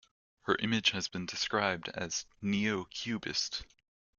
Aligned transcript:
Her 0.45 0.55
image 0.55 0.89
has 0.93 1.07
been 1.07 1.27
described 1.27 1.87
as 1.89 2.25
"neo-cubist". 2.41 3.63